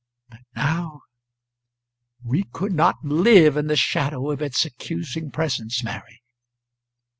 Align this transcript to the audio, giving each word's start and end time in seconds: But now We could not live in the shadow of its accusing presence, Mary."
But 0.29 0.39
now 0.55 1.01
We 2.25 2.45
could 2.45 2.71
not 2.73 2.95
live 3.05 3.55
in 3.55 3.67
the 3.67 3.75
shadow 3.75 4.31
of 4.31 4.41
its 4.41 4.65
accusing 4.65 5.29
presence, 5.29 5.83
Mary." 5.83 6.23